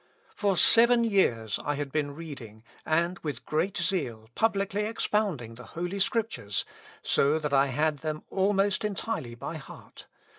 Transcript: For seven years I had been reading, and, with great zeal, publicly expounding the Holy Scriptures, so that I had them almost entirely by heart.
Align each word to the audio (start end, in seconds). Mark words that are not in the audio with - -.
For 0.33 0.57
seven 0.57 1.03
years 1.03 1.59
I 1.63 1.75
had 1.75 1.91
been 1.91 2.15
reading, 2.15 2.63
and, 2.87 3.19
with 3.19 3.45
great 3.45 3.77
zeal, 3.77 4.31
publicly 4.33 4.81
expounding 4.85 5.53
the 5.53 5.63
Holy 5.77 5.99
Scriptures, 5.99 6.65
so 7.03 7.37
that 7.37 7.53
I 7.53 7.67
had 7.67 7.99
them 7.99 8.23
almost 8.31 8.83
entirely 8.83 9.35
by 9.35 9.57
heart. 9.57 10.07